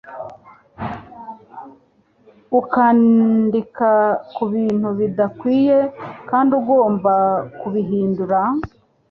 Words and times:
ukandika 2.59 3.89
kubintu 4.35 4.87
bidakwiye 4.99 5.77
kandi 6.29 6.51
ugomba 6.59 7.13
kubihindura 7.59 8.41